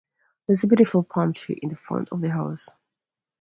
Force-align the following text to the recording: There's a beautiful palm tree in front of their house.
There's 0.47 0.63
a 0.63 0.67
beautiful 0.67 1.03
palm 1.03 1.31
tree 1.33 1.59
in 1.61 1.75
front 1.75 2.09
of 2.11 2.21
their 2.21 2.31
house. 2.31 2.69